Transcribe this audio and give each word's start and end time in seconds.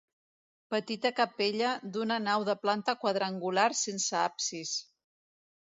Petita 0.73 1.11
capella 1.19 1.73
d'una 1.99 2.17
nau 2.29 2.47
de 2.49 2.57
planta 2.63 2.97
quadrangular 3.05 3.69
sense 3.85 4.19
absis. 4.25 4.77